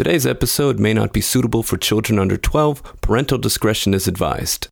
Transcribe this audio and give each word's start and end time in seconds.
Today's 0.00 0.26
episode 0.26 0.80
may 0.80 0.94
not 0.94 1.12
be 1.12 1.20
suitable 1.20 1.62
for 1.62 1.76
children 1.76 2.18
under 2.18 2.38
12. 2.38 3.02
Parental 3.02 3.36
discretion 3.36 3.92
is 3.92 4.08
advised. 4.08 4.68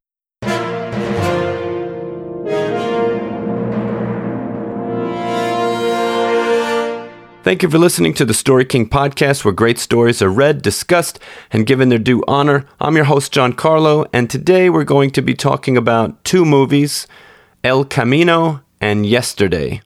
Thank 7.42 7.62
you 7.62 7.68
for 7.68 7.76
listening 7.76 8.14
to 8.14 8.25
the 8.25 8.32
Story 8.32 8.64
King 8.64 8.88
podcast, 8.88 9.45
where 9.45 9.52
great 9.52 9.79
stories 9.79 10.22
are 10.22 10.30
read, 10.30 10.62
discussed, 10.62 11.21
and 11.51 11.67
given 11.67 11.91
their 11.91 11.99
due 11.99 12.25
honor. 12.27 12.65
I'm 12.81 12.97
your 12.97 13.05
host, 13.05 13.31
John 13.31 13.53
Carlo, 13.53 14.07
and 14.15 14.31
today 14.31 14.71
we're 14.71 14.85
going 14.85 15.11
to 15.11 15.21
be 15.21 15.35
talking 15.35 15.77
about 15.77 16.25
two 16.25 16.47
movies 16.47 17.07
El 17.63 17.85
Camino 17.85 18.63
and 18.81 19.05
Yesterday. 19.05 19.83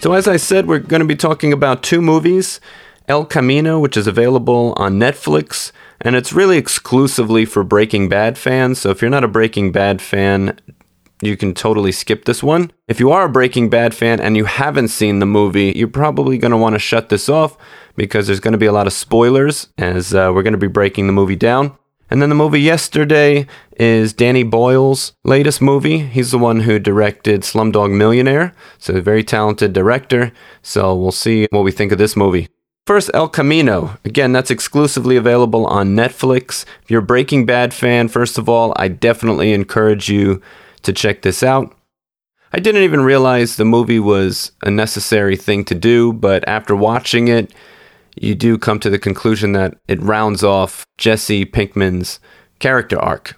So, 0.00 0.14
as 0.14 0.26
I 0.26 0.38
said, 0.38 0.66
we're 0.66 0.78
going 0.78 1.00
to 1.02 1.06
be 1.06 1.14
talking 1.14 1.52
about 1.52 1.82
two 1.82 2.00
movies 2.00 2.58
El 3.06 3.26
Camino, 3.26 3.78
which 3.78 3.98
is 3.98 4.06
available 4.06 4.72
on 4.78 4.98
Netflix, 4.98 5.72
and 6.00 6.16
it's 6.16 6.32
really 6.32 6.56
exclusively 6.56 7.44
for 7.44 7.62
Breaking 7.62 8.08
Bad 8.08 8.38
fans. 8.38 8.78
So, 8.78 8.88
if 8.88 9.02
you're 9.02 9.10
not 9.10 9.24
a 9.24 9.28
Breaking 9.28 9.72
Bad 9.72 10.00
fan, 10.00 10.58
you 11.20 11.36
can 11.36 11.52
totally 11.52 11.92
skip 11.92 12.24
this 12.24 12.42
one. 12.42 12.70
If 12.88 12.98
you 12.98 13.12
are 13.12 13.26
a 13.26 13.28
Breaking 13.28 13.68
Bad 13.68 13.94
fan 13.94 14.20
and 14.20 14.38
you 14.38 14.46
haven't 14.46 14.88
seen 14.88 15.18
the 15.18 15.26
movie, 15.26 15.74
you're 15.76 15.86
probably 15.86 16.38
going 16.38 16.52
to 16.52 16.56
want 16.56 16.76
to 16.76 16.78
shut 16.78 17.10
this 17.10 17.28
off 17.28 17.58
because 17.94 18.26
there's 18.26 18.40
going 18.40 18.52
to 18.52 18.58
be 18.58 18.64
a 18.64 18.72
lot 18.72 18.86
of 18.86 18.94
spoilers 18.94 19.68
as 19.76 20.14
uh, 20.14 20.32
we're 20.34 20.42
going 20.42 20.54
to 20.54 20.58
be 20.58 20.66
breaking 20.66 21.08
the 21.08 21.12
movie 21.12 21.36
down. 21.36 21.76
And 22.10 22.20
then 22.20 22.28
the 22.28 22.34
movie 22.34 22.60
yesterday 22.60 23.46
is 23.76 24.12
Danny 24.12 24.42
Boyle's 24.42 25.12
latest 25.24 25.62
movie. 25.62 25.98
He's 25.98 26.32
the 26.32 26.38
one 26.38 26.60
who 26.60 26.80
directed 26.80 27.42
Slumdog 27.42 27.96
Millionaire, 27.96 28.52
so 28.78 28.94
a 28.96 29.00
very 29.00 29.22
talented 29.22 29.72
director. 29.72 30.32
So 30.60 30.94
we'll 30.94 31.12
see 31.12 31.46
what 31.50 31.62
we 31.62 31.70
think 31.70 31.92
of 31.92 31.98
this 31.98 32.16
movie. 32.16 32.48
First, 32.84 33.12
El 33.14 33.28
Camino. 33.28 33.96
Again, 34.04 34.32
that's 34.32 34.50
exclusively 34.50 35.14
available 35.14 35.64
on 35.66 35.94
Netflix. 35.94 36.64
If 36.82 36.90
you're 36.90 37.02
a 37.02 37.06
Breaking 37.06 37.46
Bad 37.46 37.72
fan, 37.72 38.08
first 38.08 38.38
of 38.38 38.48
all, 38.48 38.72
I 38.74 38.88
definitely 38.88 39.52
encourage 39.52 40.08
you 40.08 40.42
to 40.82 40.92
check 40.92 41.22
this 41.22 41.44
out. 41.44 41.76
I 42.52 42.58
didn't 42.58 42.82
even 42.82 43.02
realize 43.02 43.54
the 43.54 43.64
movie 43.64 44.00
was 44.00 44.50
a 44.64 44.70
necessary 44.72 45.36
thing 45.36 45.64
to 45.66 45.74
do, 45.76 46.12
but 46.12 46.42
after 46.48 46.74
watching 46.74 47.28
it, 47.28 47.54
you 48.16 48.34
do 48.34 48.58
come 48.58 48.80
to 48.80 48.90
the 48.90 48.98
conclusion 48.98 49.52
that 49.52 49.74
it 49.88 50.00
rounds 50.02 50.44
off 50.44 50.84
Jesse 50.98 51.44
Pinkman's 51.44 52.20
character 52.58 52.98
arc. 52.98 53.36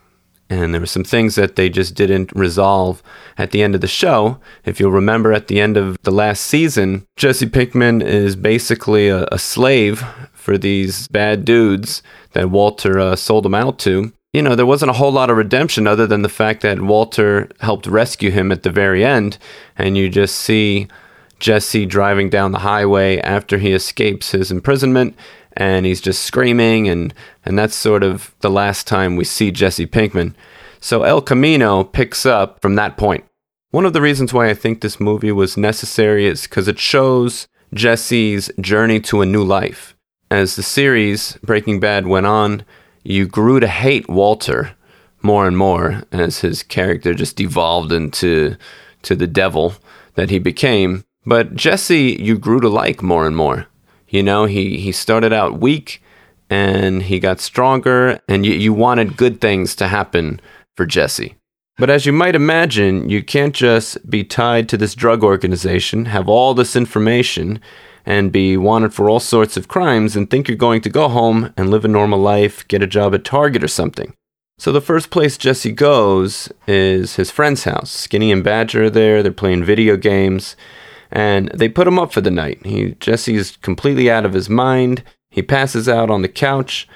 And 0.50 0.74
there 0.74 0.82
were 0.82 0.86
some 0.86 1.04
things 1.04 1.34
that 1.36 1.56
they 1.56 1.70
just 1.70 1.94
didn't 1.94 2.30
resolve 2.34 3.02
at 3.38 3.52
the 3.52 3.62
end 3.62 3.74
of 3.74 3.80
the 3.80 3.86
show. 3.86 4.38
If 4.66 4.78
you'll 4.78 4.90
remember 4.90 5.32
at 5.32 5.48
the 5.48 5.60
end 5.60 5.78
of 5.78 5.96
the 6.02 6.10
last 6.10 6.42
season, 6.42 7.06
Jesse 7.16 7.46
Pinkman 7.46 8.02
is 8.02 8.36
basically 8.36 9.08
a, 9.08 9.26
a 9.32 9.38
slave 9.38 10.04
for 10.34 10.58
these 10.58 11.08
bad 11.08 11.46
dudes 11.46 12.02
that 12.32 12.50
Walter 12.50 12.98
uh, 12.98 13.16
sold 13.16 13.46
him 13.46 13.54
out 13.54 13.78
to. 13.80 14.12
You 14.34 14.42
know, 14.42 14.54
there 14.54 14.66
wasn't 14.66 14.90
a 14.90 14.94
whole 14.94 15.12
lot 15.12 15.30
of 15.30 15.38
redemption 15.38 15.86
other 15.86 16.06
than 16.06 16.22
the 16.22 16.28
fact 16.28 16.60
that 16.62 16.82
Walter 16.82 17.48
helped 17.60 17.86
rescue 17.86 18.30
him 18.30 18.52
at 18.52 18.62
the 18.62 18.70
very 18.70 19.04
end. 19.04 19.38
And 19.76 19.96
you 19.96 20.10
just 20.10 20.36
see 20.36 20.88
Jesse 21.42 21.86
driving 21.86 22.30
down 22.30 22.52
the 22.52 22.60
highway 22.60 23.18
after 23.18 23.58
he 23.58 23.72
escapes 23.72 24.30
his 24.30 24.52
imprisonment 24.52 25.16
and 25.54 25.84
he's 25.84 26.00
just 26.00 26.22
screaming 26.22 26.88
and 26.88 27.12
and 27.44 27.58
that's 27.58 27.74
sort 27.74 28.04
of 28.04 28.32
the 28.42 28.48
last 28.48 28.86
time 28.86 29.16
we 29.16 29.24
see 29.24 29.50
Jesse 29.50 29.86
Pinkman. 29.86 30.34
So 30.80 31.02
El 31.02 31.20
Camino 31.20 31.82
picks 31.82 32.24
up 32.24 32.62
from 32.62 32.76
that 32.76 32.96
point. 32.96 33.24
One 33.72 33.84
of 33.84 33.92
the 33.92 34.00
reasons 34.00 34.32
why 34.32 34.50
I 34.50 34.54
think 34.54 34.80
this 34.80 35.00
movie 35.00 35.32
was 35.32 35.56
necessary 35.56 36.27
is 36.27 36.46
cuz 36.46 36.68
it 36.68 36.78
shows 36.78 37.48
Jesse's 37.74 38.48
journey 38.61 39.00
to 39.00 39.20
a 39.20 39.27
new 39.27 39.42
life. 39.42 39.96
As 40.30 40.55
the 40.55 40.62
series 40.62 41.38
Breaking 41.42 41.80
Bad 41.80 42.06
went 42.06 42.27
on, 42.27 42.64
you 43.02 43.27
grew 43.27 43.58
to 43.58 43.67
hate 43.67 44.08
Walter 44.08 44.77
more 45.22 45.48
and 45.48 45.58
more 45.58 46.05
as 46.12 46.38
his 46.38 46.62
character 46.62 47.14
just 47.14 47.34
devolved 47.34 47.90
into 47.90 48.55
to 49.02 49.17
the 49.17 49.27
devil 49.27 49.74
that 50.14 50.30
he 50.30 50.38
became. 50.38 51.02
But 51.24 51.55
Jesse, 51.55 52.16
you 52.20 52.38
grew 52.38 52.60
to 52.60 52.68
like 52.68 53.02
more 53.02 53.27
and 53.27 53.36
more. 53.36 53.66
You 54.08 54.22
know, 54.22 54.44
he, 54.44 54.78
he 54.78 54.92
started 54.92 55.33
out 55.33 55.60
weak 55.60 56.02
and 56.50 57.05
he 57.05 57.18
got 57.18 57.40
stronger, 57.40 58.20
and 58.28 58.44
you, 58.44 58.52
you 58.52 58.74
wanted 58.74 59.16
good 59.16 59.40
things 59.40 59.74
to 59.77 59.88
happen 59.88 60.38
for 60.77 60.84
Jesse. 60.84 61.34
But 61.78 61.88
as 61.88 62.05
you 62.05 62.12
might 62.12 62.34
imagine, 62.34 63.08
you 63.08 63.22
can't 63.22 63.55
just 63.55 64.11
be 64.11 64.22
tied 64.22 64.68
to 64.68 64.77
this 64.77 64.94
drug 64.94 65.24
organization, 65.24 66.05
have 66.05 66.28
all 66.28 66.52
this 66.52 66.77
information, 66.77 67.58
and 68.05 68.30
be 68.30 68.58
wanted 68.58 68.92
for 68.92 69.08
all 69.08 69.20
sorts 69.20 69.56
of 69.56 69.68
crimes 69.68 70.14
and 70.14 70.28
think 70.28 70.46
you're 70.46 70.56
going 70.56 70.82
to 70.82 70.90
go 70.90 71.08
home 71.08 71.55
and 71.56 71.70
live 71.70 71.86
a 71.86 71.88
normal 71.88 72.18
life, 72.18 72.68
get 72.68 72.82
a 72.82 72.86
job 72.86 73.14
at 73.14 73.24
Target 73.24 73.64
or 73.64 73.68
something. 73.68 74.12
So 74.58 74.72
the 74.72 74.80
first 74.82 75.11
place 75.11 75.38
Jesse 75.38 75.72
goes 75.72 76.52
is 76.66 77.16
his 77.16 77.30
friend's 77.30 77.64
house. 77.64 77.90
Skinny 77.90 78.30
and 78.30 78.44
Badger 78.44 78.84
are 78.84 78.90
there, 78.90 79.22
they're 79.22 79.32
playing 79.32 79.64
video 79.64 79.96
games 79.96 80.55
and 81.12 81.48
they 81.55 81.68
put 81.68 81.86
him 81.86 81.98
up 81.98 82.12
for 82.12 82.23
the 82.23 82.30
night. 82.30 82.64
He 82.64 82.96
Jesse's 82.98 83.56
completely 83.58 84.11
out 84.11 84.24
of 84.24 84.33
his 84.33 84.48
mind. 84.48 85.05
He 85.30 85.42
passes 85.42 85.89
out 85.89 86.11
on 86.11 86.23
the 86.23 86.28
couch, 86.28 86.89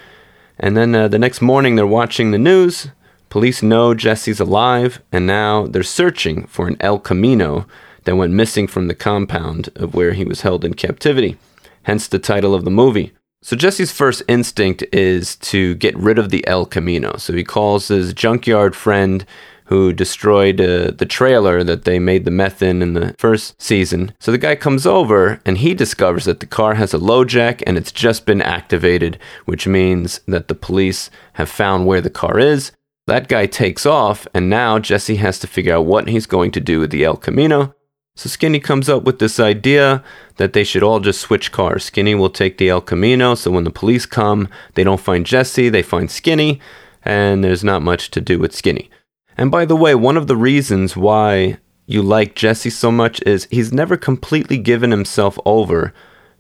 and 0.59 0.77
then 0.77 0.95
uh, 0.95 1.09
the 1.09 1.19
next 1.19 1.41
morning 1.41 1.77
they're 1.77 1.87
watching 1.87 2.31
the 2.31 2.39
news. 2.39 2.89
Police 3.29 3.63
know 3.63 3.93
Jesse's 3.95 4.41
alive, 4.41 5.01
and 5.13 5.27
now 5.27 5.67
they're 5.67 5.83
searching 5.83 6.47
for 6.47 6.67
an 6.67 6.77
El 6.81 6.99
Camino 6.99 7.67
that 8.05 8.17
went 8.17 8.33
missing 8.33 8.67
from 8.67 8.89
the 8.89 8.95
compound 8.95 9.69
of 9.77 9.95
where 9.95 10.13
he 10.13 10.25
was 10.25 10.41
held 10.41 10.65
in 10.65 10.75
captivity. 10.75 11.37
Hence 11.83 12.09
the 12.09 12.19
title 12.19 12.55
of 12.55 12.65
the 12.65 12.71
movie. 12.71 13.13
So 13.43 13.57
Jesse's 13.57 13.93
first 13.93 14.23
instinct 14.29 14.85
is 14.93 15.37
to 15.37 15.75
get 15.75 15.97
rid 15.97 16.19
of 16.19 16.31
the 16.31 16.47
El 16.47 16.67
Camino. 16.67 17.17
So 17.17 17.33
he 17.33 17.45
calls 17.45 17.89
his 17.89 18.15
junkyard 18.15 18.75
friend 18.75 19.27
who 19.67 19.93
destroyed 19.93 20.61
uh, 20.61 20.91
the 20.97 21.07
trailer 21.07 21.63
that 21.65 21.85
they 21.85 21.99
made 21.99 22.25
the 22.25 22.31
meth 22.31 22.63
in 22.63 22.83
in 22.83 22.95
the 22.95 23.15
first 23.19 23.61
season. 23.61 24.13
So 24.21 24.33
the 24.33 24.39
guy 24.39 24.57
comes 24.57 24.87
over 24.87 25.41
and 25.45 25.59
he 25.59 25.75
discovers 25.75 26.25
that 26.25 26.41
the 26.41 26.47
car 26.47 26.75
has 26.75 26.95
a 26.95 26.99
LoJack 26.99 27.63
and 27.67 27.77
it's 27.77 27.93
just 27.93 28.27
been 28.27 28.43
activated, 28.43 29.19
which 29.45 29.67
means 29.67 30.21
that 30.27 30.49
the 30.49 30.55
police 30.55 31.11
have 31.35 31.49
found 31.49 31.87
where 31.87 32.01
the 32.01 32.11
car 32.11 32.39
is. 32.39 32.73
That 33.07 33.29
guy 33.29 33.47
takes 33.47 33.87
off, 33.87 34.27
and 34.35 34.51
now 34.51 34.81
Jesse 34.81 35.17
has 35.17 35.39
to 35.39 35.47
figure 35.47 35.77
out 35.77 35.87
what 35.87 36.09
he's 36.09 36.27
going 36.27 36.51
to 36.51 36.61
do 36.61 36.81
with 36.81 36.91
the 36.91 37.05
El 37.05 37.17
Camino. 37.17 37.73
So 38.17 38.29
Skinny 38.29 38.59
comes 38.59 38.89
up 38.89 39.05
with 39.05 39.21
this 39.21 39.39
idea 39.39 40.03
that 40.39 40.55
they 40.55 40.65
should 40.65 40.83
all 40.83 40.99
just 40.99 41.21
switch 41.21 41.53
cars. 41.53 41.85
Skinny 41.85 42.17
will 42.17 42.31
take 42.31 42.59
the 42.59 42.69
El 42.69 42.81
Camino, 42.81 43.37
so 43.37 43.53
when 43.53 43.63
the 43.63 43.71
police 43.71 44.07
come, 44.07 44.49
they 44.75 44.83
don't 44.83 45.01
find 45.01 45.25
Jesse, 45.25 45.69
they 45.69 45.83
find 45.83 46.11
Skinny, 46.11 46.61
and 47.05 47.45
there's 47.45 47.63
not 47.63 47.83
much 47.83 48.11
to 48.11 48.21
do 48.21 48.41
with 48.41 48.55
Skinny. 48.55 48.91
And 49.37 49.51
by 49.51 49.65
the 49.65 49.77
way, 49.77 49.95
one 49.95 50.17
of 50.17 50.27
the 50.27 50.37
reasons 50.37 50.97
why 50.97 51.59
you 51.87 52.03
like 52.03 52.35
Jesse 52.35 52.71
so 52.71 52.91
much 52.91 53.23
is 53.23 53.47
he's 53.51 53.73
never 53.73 53.97
completely 53.97 54.59
given 54.59 54.91
himself 54.91 55.39
over 55.45 55.93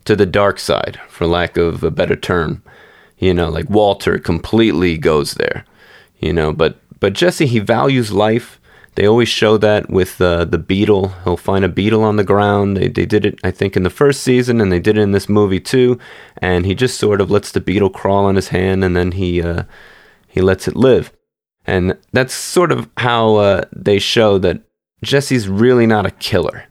to 0.05 0.17
the 0.17 0.27
dark 0.27 0.59
side, 0.59 1.01
for 1.09 1.27
lack 1.27 1.57
of 1.57 1.83
a 1.83 1.91
better 1.91 2.17
term. 2.17 2.63
You 3.19 3.35
know, 3.35 3.49
like 3.49 3.69
Walter 3.71 4.19
completely 4.19 4.99
goes 4.99 5.35
there. 5.35 5.65
You 6.19 6.33
know, 6.33 6.53
but 6.53 6.79
but 7.01 7.13
Jesse 7.13 7.47
he 7.47 7.59
values 7.59 8.13
life. 8.13 8.61
They 8.95 9.07
always 9.07 9.29
show 9.29 9.59
that 9.59 9.91
with 9.91 10.19
uh, 10.23 10.47
the 10.47 10.59
beetle. 10.59 11.09
He'll 11.25 11.37
find 11.37 11.67
a 11.67 11.69
beetle 11.69 12.03
on 12.03 12.17
the 12.17 12.25
ground. 12.25 12.79
They, 12.79 12.89
they 12.89 13.05
did 13.05 13.27
it, 13.27 13.39
I 13.45 13.51
think, 13.51 13.77
in 13.77 13.83
the 13.83 13.91
first 13.91 14.23
season, 14.23 14.59
and 14.59 14.73
they 14.73 14.81
did 14.81 14.97
it 14.97 15.03
in 15.03 15.13
this 15.13 15.29
movie 15.29 15.61
too. 15.61 15.99
And 16.39 16.65
he 16.65 16.75
just 16.75 16.99
sort 16.99 17.21
of 17.21 17.31
lets 17.31 17.53
the 17.53 17.61
beetle 17.61 17.91
crawl 17.91 18.25
on 18.25 18.37
his 18.37 18.49
hand, 18.49 18.83
and 18.83 18.97
then 18.97 19.13
he 19.13 19.43
uh, 19.43 19.65
he 20.27 20.41
lets 20.41 20.67
it 20.67 20.77
live. 20.77 21.13
And 21.67 21.99
that's 22.13 22.35
sort 22.35 22.73
of 22.73 22.89
how 22.97 23.37
uh, 23.37 23.65
they 23.75 23.99
show 23.99 24.39
that 24.39 24.63
Jesse's 25.03 25.49
really 25.49 25.87
not 25.87 26.07
a 26.07 26.13
killer. 26.13 26.65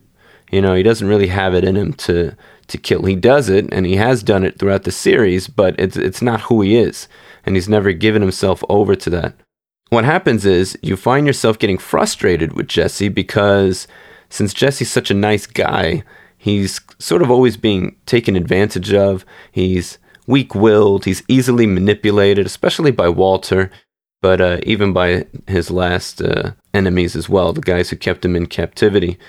You 0.52 0.62
know, 0.62 0.74
he 0.74 0.84
doesn't 0.84 1.08
really 1.08 1.28
have 1.28 1.54
it 1.54 1.64
in 1.64 1.76
him 1.76 1.94
to 1.94 2.36
to 2.68 2.78
kill. 2.80 3.04
He 3.04 3.16
does 3.16 3.48
it, 3.50 3.68
and 3.72 3.86
he 3.86 3.98
has 3.98 4.24
done 4.24 4.44
it 4.44 4.58
throughout 4.58 4.84
the 4.84 4.92
series, 4.92 5.48
but 5.48 5.76
it's 5.80 5.98
it's 5.98 6.22
not 6.22 6.42
who 6.42 6.62
he 6.62 6.78
is, 6.78 7.08
and 7.46 7.56
he's 7.56 7.70
never 7.70 7.92
given 7.92 8.22
himself 8.22 8.64
over 8.70 8.96
to 8.96 9.10
that. 9.12 9.36
What 9.90 10.06
happens 10.06 10.46
is 10.46 10.78
you 10.82 10.98
find 10.98 11.28
yourself 11.28 11.60
getting 11.60 11.78
frustrated 11.78 12.54
with 12.54 12.68
Jesse 12.68 13.10
because 13.10 13.88
since 14.30 14.54
Jesse's 14.54 14.92
such 14.92 15.12
a 15.12 15.16
nice 15.16 15.46
guy, 15.46 16.04
he's 16.38 16.82
sort 16.98 17.22
of 17.22 17.30
always 17.30 17.58
being 17.58 17.96
taken 18.06 18.36
advantage 18.36 18.94
of. 18.94 19.26
He's 19.52 20.00
weak-willed. 20.26 21.06
He's 21.06 21.24
easily 21.28 21.68
manipulated, 21.68 22.48
especially 22.48 22.92
by 22.92 23.10
Walter 23.10 23.70
but 24.26 24.42
uh, 24.42 24.58
even 24.64 24.92
by 24.92 25.28
his 25.46 25.70
last 25.70 26.20
uh, 26.20 26.54
enemies 26.74 27.16
as 27.16 27.30
well, 27.30 27.54
the 27.54 27.62
guys 27.62 27.92
who 27.92 27.96
kept 27.96 28.26
him 28.26 28.36
in 28.36 28.48
captivity. 28.48 29.20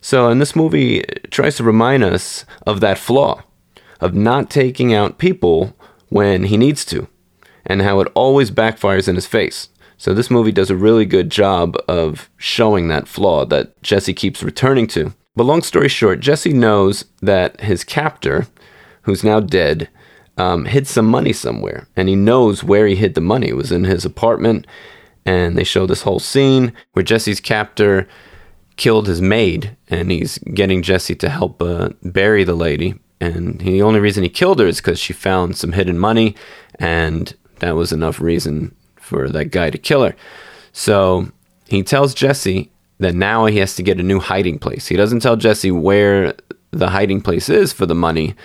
So, 0.00 0.28
and 0.28 0.40
this 0.40 0.54
movie 0.54 1.02
tries 1.32 1.56
to 1.56 1.64
remind 1.64 2.04
us 2.04 2.44
of 2.64 2.78
that 2.78 2.98
flaw 2.98 3.42
of 4.00 4.14
not 4.14 4.48
taking 4.48 4.94
out 4.94 5.18
people 5.18 5.74
when 6.08 6.44
he 6.44 6.56
needs 6.56 6.84
to. 6.84 7.08
and 7.68 7.82
how 7.82 8.00
it 8.00 8.10
always 8.14 8.50
backfires 8.50 9.08
in 9.08 9.14
his 9.14 9.26
face. 9.26 9.68
So 9.96 10.14
this 10.14 10.30
movie 10.30 10.52
does 10.52 10.70
a 10.70 10.76
really 10.76 11.04
good 11.04 11.30
job 11.30 11.76
of 11.86 12.30
showing 12.36 12.88
that 12.88 13.08
flaw 13.08 13.44
that 13.46 13.80
Jesse 13.82 14.14
keeps 14.14 14.42
returning 14.42 14.86
to. 14.88 15.12
But 15.36 15.44
long 15.44 15.62
story 15.62 15.88
short, 15.88 16.20
Jesse 16.20 16.52
knows 16.52 17.04
that 17.20 17.60
his 17.60 17.84
captor, 17.84 18.46
who's 19.02 19.22
now 19.22 19.40
dead, 19.40 19.88
um, 20.38 20.64
hid 20.64 20.86
some 20.86 21.06
money 21.06 21.32
somewhere, 21.32 21.88
and 21.96 22.08
he 22.08 22.16
knows 22.16 22.64
where 22.64 22.86
he 22.86 22.94
hid 22.96 23.14
the 23.14 23.20
money. 23.20 23.48
It 23.48 23.56
was 23.56 23.72
in 23.72 23.84
his 23.84 24.04
apartment, 24.04 24.66
and 25.26 25.58
they 25.58 25.64
show 25.64 25.84
this 25.84 26.02
whole 26.02 26.20
scene 26.20 26.72
where 26.92 27.02
Jesse's 27.02 27.40
captor 27.40 28.08
killed 28.76 29.08
his 29.08 29.20
maid, 29.20 29.76
and 29.88 30.10
he's 30.10 30.38
getting 30.38 30.82
Jesse 30.82 31.16
to 31.16 31.28
help 31.28 31.60
uh, 31.60 31.90
bury 32.02 32.44
the 32.44 32.54
lady. 32.54 32.94
And 33.20 33.58
the 33.58 33.82
only 33.82 33.98
reason 33.98 34.22
he 34.22 34.28
killed 34.28 34.60
her 34.60 34.66
is 34.66 34.76
because 34.76 35.00
she 35.00 35.12
found 35.12 35.56
some 35.56 35.72
hidden 35.72 35.98
money, 35.98 36.36
and 36.78 37.34
that 37.58 37.74
was 37.74 37.92
enough 37.92 38.20
reason 38.20 38.74
for 38.96 39.28
that 39.28 39.46
guy 39.46 39.70
to 39.70 39.78
kill 39.78 40.04
her. 40.04 40.14
So 40.72 41.32
he 41.66 41.82
tells 41.82 42.14
Jesse 42.14 42.70
that 42.98 43.14
now 43.14 43.46
he 43.46 43.58
has 43.58 43.74
to 43.74 43.82
get 43.82 43.98
a 43.98 44.04
new 44.04 44.20
hiding 44.20 44.60
place. 44.60 44.86
He 44.86 44.96
doesn't 44.96 45.20
tell 45.20 45.36
Jesse 45.36 45.72
where 45.72 46.34
the 46.70 46.90
hiding 46.90 47.20
place 47.20 47.48
is 47.48 47.72
for 47.72 47.86
the 47.86 47.94
money, 47.94 48.36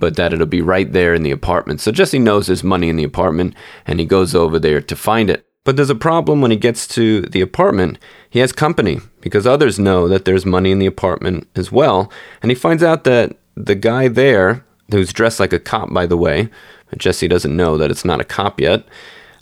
but 0.00 0.16
that 0.16 0.32
it'll 0.32 0.46
be 0.46 0.62
right 0.62 0.92
there 0.92 1.14
in 1.14 1.22
the 1.22 1.30
apartment. 1.30 1.80
So 1.80 1.92
Jesse 1.92 2.18
knows 2.18 2.46
there's 2.46 2.64
money 2.64 2.88
in 2.88 2.96
the 2.96 3.04
apartment 3.04 3.54
and 3.86 4.00
he 4.00 4.06
goes 4.06 4.34
over 4.34 4.58
there 4.58 4.80
to 4.80 4.96
find 4.96 5.30
it. 5.30 5.46
But 5.64 5.76
there's 5.76 5.90
a 5.90 5.94
problem 5.94 6.40
when 6.40 6.50
he 6.50 6.56
gets 6.56 6.88
to 6.88 7.22
the 7.22 7.42
apartment. 7.42 7.98
He 8.30 8.38
has 8.38 8.52
company 8.52 9.00
because 9.20 9.46
others 9.46 9.78
know 9.78 10.08
that 10.08 10.24
there's 10.24 10.46
money 10.46 10.70
in 10.70 10.78
the 10.78 10.86
apartment 10.86 11.46
as 11.54 11.70
well. 11.70 12.10
And 12.42 12.50
he 12.50 12.54
finds 12.54 12.82
out 12.82 13.04
that 13.04 13.36
the 13.54 13.74
guy 13.74 14.08
there, 14.08 14.64
who's 14.90 15.12
dressed 15.12 15.38
like 15.38 15.52
a 15.52 15.58
cop, 15.58 15.92
by 15.92 16.06
the 16.06 16.16
way, 16.16 16.48
Jesse 16.96 17.28
doesn't 17.28 17.56
know 17.56 17.76
that 17.76 17.90
it's 17.90 18.04
not 18.04 18.20
a 18.20 18.24
cop 18.24 18.60
yet, 18.60 18.84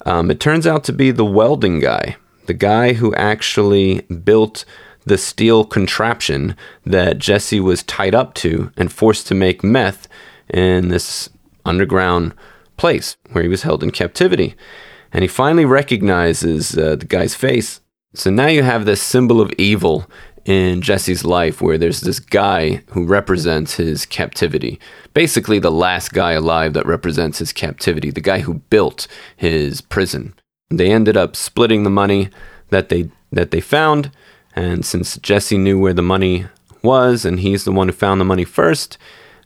um, 0.06 0.30
it 0.30 0.40
turns 0.40 0.66
out 0.66 0.84
to 0.84 0.92
be 0.92 1.10
the 1.10 1.24
welding 1.24 1.80
guy, 1.80 2.16
the 2.46 2.54
guy 2.54 2.94
who 2.94 3.14
actually 3.14 4.00
built 4.02 4.64
the 5.08 5.18
steel 5.18 5.64
contraption 5.64 6.56
that 6.84 7.18
Jesse 7.18 7.60
was 7.60 7.82
tied 7.82 8.14
up 8.14 8.34
to 8.34 8.70
and 8.76 8.92
forced 8.92 9.26
to 9.28 9.34
make 9.34 9.64
meth 9.64 10.08
in 10.48 10.88
this 10.88 11.28
underground 11.64 12.34
place 12.76 13.16
where 13.32 13.42
he 13.42 13.48
was 13.48 13.62
held 13.62 13.82
in 13.82 13.90
captivity. 13.90 14.54
And 15.12 15.22
he 15.22 15.28
finally 15.28 15.64
recognizes 15.64 16.76
uh, 16.76 16.96
the 16.96 17.06
guy's 17.06 17.34
face. 17.34 17.80
So 18.14 18.30
now 18.30 18.46
you 18.46 18.62
have 18.62 18.84
this 18.84 19.02
symbol 19.02 19.40
of 19.40 19.52
evil 19.58 20.06
in 20.44 20.80
Jesse's 20.80 21.24
life 21.24 21.60
where 21.60 21.76
there's 21.76 22.00
this 22.00 22.20
guy 22.20 22.82
who 22.88 23.04
represents 23.04 23.74
his 23.74 24.06
captivity. 24.06 24.80
Basically, 25.12 25.58
the 25.58 25.70
last 25.70 26.12
guy 26.12 26.32
alive 26.32 26.72
that 26.72 26.86
represents 26.86 27.38
his 27.38 27.52
captivity, 27.52 28.10
the 28.10 28.22
guy 28.22 28.40
who 28.40 28.54
built 28.54 29.06
his 29.36 29.82
prison. 29.82 30.34
They 30.70 30.90
ended 30.90 31.16
up 31.16 31.36
splitting 31.36 31.82
the 31.82 31.90
money 31.90 32.30
that 32.70 32.88
they 32.88 33.10
that 33.30 33.50
they 33.50 33.60
found, 33.60 34.10
and 34.58 34.84
since 34.84 35.16
Jesse 35.18 35.56
knew 35.56 35.78
where 35.78 35.94
the 35.94 36.02
money 36.02 36.46
was 36.82 37.24
and 37.24 37.38
he's 37.38 37.62
the 37.62 37.70
one 37.70 37.86
who 37.86 37.92
found 37.92 38.20
the 38.20 38.24
money 38.24 38.44
first, 38.44 38.98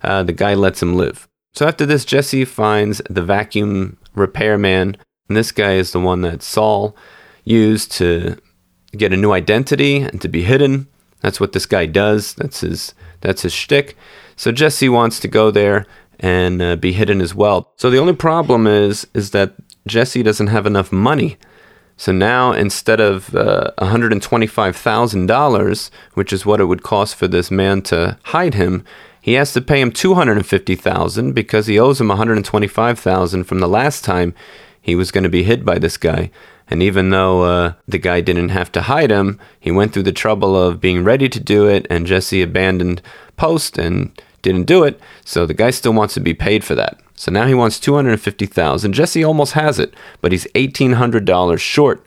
uh, 0.02 0.22
the 0.22 0.32
guy 0.32 0.54
lets 0.54 0.80
him 0.80 0.96
live. 0.96 1.28
So 1.52 1.68
after 1.68 1.84
this, 1.84 2.06
Jesse 2.06 2.46
finds 2.46 3.02
the 3.10 3.22
vacuum 3.22 3.98
repairman, 4.14 4.96
and 5.28 5.36
this 5.36 5.52
guy 5.52 5.74
is 5.74 5.92
the 5.92 6.00
one 6.00 6.22
that 6.22 6.42
Saul 6.42 6.96
used 7.44 7.92
to 7.92 8.38
get 8.96 9.12
a 9.12 9.18
new 9.18 9.32
identity 9.32 9.98
and 9.98 10.18
to 10.22 10.28
be 10.28 10.44
hidden. 10.44 10.88
That's 11.20 11.38
what 11.38 11.52
this 11.52 11.66
guy 11.66 11.84
does. 11.84 12.32
That's 12.34 12.60
his 12.60 12.94
that's 13.20 13.42
his 13.42 13.52
shtick. 13.52 13.98
So 14.36 14.50
Jesse 14.50 14.88
wants 14.88 15.20
to 15.20 15.28
go 15.28 15.50
there 15.50 15.86
and 16.20 16.62
uh, 16.62 16.76
be 16.76 16.92
hidden 16.92 17.20
as 17.20 17.34
well. 17.34 17.70
So 17.76 17.90
the 17.90 17.98
only 17.98 18.14
problem 18.14 18.66
is 18.66 19.06
is 19.12 19.32
that 19.32 19.56
Jesse 19.86 20.22
doesn't 20.22 20.46
have 20.46 20.66
enough 20.66 20.90
money. 20.90 21.36
So 22.02 22.10
now 22.10 22.50
instead 22.50 22.98
of 22.98 23.32
uh, 23.32 23.70
$125,000, 23.78 25.90
which 26.14 26.32
is 26.32 26.44
what 26.44 26.60
it 26.60 26.64
would 26.64 26.82
cost 26.82 27.14
for 27.14 27.28
this 27.28 27.48
man 27.48 27.80
to 27.82 28.18
hide 28.24 28.54
him, 28.54 28.84
he 29.20 29.34
has 29.34 29.52
to 29.52 29.60
pay 29.60 29.80
him 29.80 29.92
250,000 29.92 31.32
because 31.32 31.68
he 31.68 31.78
owes 31.78 32.00
him 32.00 32.08
125,000 32.08 33.44
from 33.44 33.60
the 33.60 33.68
last 33.68 34.04
time 34.04 34.34
he 34.80 34.96
was 34.96 35.12
going 35.12 35.22
to 35.22 35.30
be 35.30 35.44
hid 35.44 35.64
by 35.64 35.78
this 35.78 35.96
guy. 35.96 36.32
And 36.66 36.82
even 36.82 37.10
though 37.10 37.42
uh, 37.42 37.74
the 37.86 37.98
guy 37.98 38.20
didn't 38.20 38.48
have 38.48 38.72
to 38.72 38.82
hide 38.82 39.12
him, 39.12 39.38
he 39.60 39.70
went 39.70 39.92
through 39.92 40.02
the 40.02 40.10
trouble 40.10 40.60
of 40.60 40.80
being 40.80 41.04
ready 41.04 41.28
to 41.28 41.38
do 41.38 41.68
it, 41.68 41.86
and 41.88 42.04
Jesse 42.04 42.42
abandoned 42.42 43.00
post 43.36 43.78
and 43.78 44.10
didn't 44.42 44.64
do 44.64 44.82
it. 44.82 45.00
So 45.24 45.46
the 45.46 45.54
guy 45.54 45.70
still 45.70 45.92
wants 45.92 46.14
to 46.14 46.20
be 46.20 46.34
paid 46.34 46.64
for 46.64 46.74
that. 46.74 46.98
So 47.22 47.30
now 47.30 47.46
he 47.46 47.54
wants 47.54 47.78
250,000. 47.78 48.92
Jesse 48.92 49.22
almost 49.22 49.52
has 49.52 49.78
it, 49.78 49.94
but 50.20 50.32
he's 50.32 50.48
$1800 50.56 51.56
short. 51.60 52.04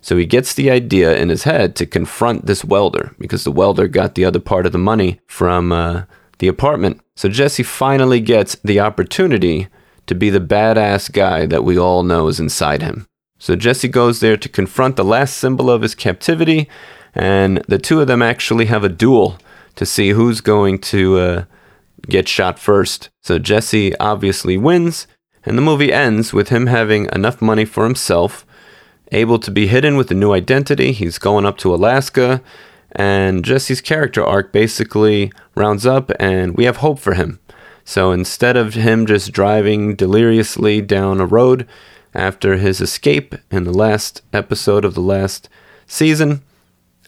So 0.00 0.16
he 0.16 0.24
gets 0.24 0.54
the 0.54 0.70
idea 0.70 1.14
in 1.18 1.28
his 1.28 1.42
head 1.42 1.76
to 1.76 1.84
confront 1.84 2.46
this 2.46 2.64
welder 2.64 3.14
because 3.18 3.44
the 3.44 3.52
welder 3.52 3.88
got 3.88 4.14
the 4.14 4.24
other 4.24 4.40
part 4.40 4.64
of 4.64 4.72
the 4.72 4.78
money 4.78 5.20
from 5.26 5.70
uh, 5.70 6.04
the 6.38 6.48
apartment. 6.48 7.02
So 7.14 7.28
Jesse 7.28 7.62
finally 7.62 8.20
gets 8.20 8.54
the 8.54 8.80
opportunity 8.80 9.68
to 10.06 10.14
be 10.14 10.30
the 10.30 10.40
badass 10.40 11.12
guy 11.12 11.44
that 11.44 11.62
we 11.62 11.78
all 11.78 12.02
know 12.02 12.28
is 12.28 12.40
inside 12.40 12.80
him. 12.80 13.06
So 13.38 13.56
Jesse 13.56 13.88
goes 13.88 14.20
there 14.20 14.38
to 14.38 14.48
confront 14.48 14.96
the 14.96 15.04
last 15.04 15.36
symbol 15.36 15.70
of 15.70 15.82
his 15.82 15.94
captivity, 15.94 16.70
and 17.14 17.58
the 17.68 17.76
two 17.76 18.00
of 18.00 18.06
them 18.06 18.22
actually 18.22 18.64
have 18.64 18.82
a 18.82 18.88
duel 18.88 19.38
to 19.76 19.84
see 19.84 20.12
who's 20.12 20.40
going 20.40 20.78
to 20.78 21.18
uh, 21.18 21.44
get 22.08 22.28
shot 22.28 22.58
first. 22.58 23.10
So 23.22 23.38
Jesse 23.38 23.96
obviously 23.98 24.56
wins, 24.56 25.06
and 25.44 25.56
the 25.56 25.62
movie 25.62 25.92
ends 25.92 26.32
with 26.32 26.48
him 26.48 26.66
having 26.66 27.08
enough 27.12 27.42
money 27.42 27.64
for 27.64 27.84
himself, 27.84 28.46
able 29.12 29.38
to 29.38 29.50
be 29.50 29.66
hidden 29.66 29.96
with 29.96 30.10
a 30.10 30.14
new 30.14 30.32
identity. 30.32 30.92
He's 30.92 31.18
going 31.18 31.46
up 31.46 31.58
to 31.58 31.74
Alaska, 31.74 32.42
and 32.92 33.44
Jesse's 33.44 33.80
character 33.80 34.24
arc 34.24 34.52
basically 34.52 35.32
rounds 35.54 35.86
up, 35.86 36.10
and 36.18 36.56
we 36.56 36.64
have 36.64 36.78
hope 36.78 36.98
for 36.98 37.14
him. 37.14 37.40
So 37.84 38.12
instead 38.12 38.56
of 38.56 38.74
him 38.74 39.06
just 39.06 39.32
driving 39.32 39.94
deliriously 39.94 40.80
down 40.80 41.20
a 41.20 41.26
road, 41.26 41.66
after 42.14 42.56
his 42.56 42.80
escape 42.80 43.34
in 43.50 43.64
the 43.64 43.72
last 43.72 44.22
episode 44.32 44.84
of 44.84 44.94
the 44.94 45.00
last 45.00 45.48
season. 45.86 46.42